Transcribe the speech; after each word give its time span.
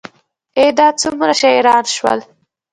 ای، 0.57 0.67
دا 0.77 0.87
څومره 1.01 1.33
شاعران 1.41 1.85
شول 1.95 2.19